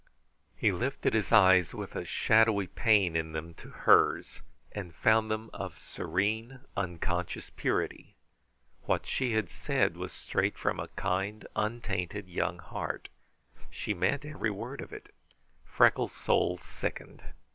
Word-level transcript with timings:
He 0.55 0.71
lifted 0.71 1.13
his 1.13 1.31
eyes 1.31 1.75
with 1.75 1.95
a 1.95 2.05
shadowy 2.05 2.65
pain 2.65 3.15
in 3.15 3.33
them 3.33 3.53
to 3.53 3.69
hers, 3.69 4.41
and 4.71 4.95
found 4.95 5.29
them 5.29 5.51
of 5.53 5.77
serene, 5.77 6.61
unconscious 6.75 7.51
purity. 7.51 8.15
What 8.85 9.05
she 9.05 9.33
had 9.33 9.47
said 9.47 9.95
was 9.95 10.11
straight 10.11 10.57
from 10.57 10.79
a 10.79 10.87
kind, 10.95 11.45
untainted, 11.55 12.27
young 12.27 12.57
heart. 12.57 13.09
She 13.69 13.93
meant 13.93 14.25
every 14.25 14.49
word 14.49 14.81
of 14.81 14.91
it. 14.91 15.13
Freckles' 15.65 16.13
soul 16.15 16.57
sickened. 16.57 17.21